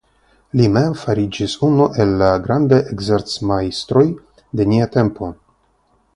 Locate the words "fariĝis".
1.01-1.53